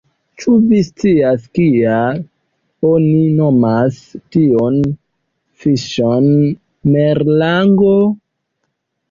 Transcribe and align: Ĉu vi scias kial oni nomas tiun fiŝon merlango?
Ĉu 0.43 0.51
vi 0.69 0.77
scias 0.85 1.43
kial 1.57 2.21
oni 2.91 3.19
nomas 3.41 3.99
tiun 4.37 4.81
fiŝon 5.67 6.31
merlango? 6.97 7.95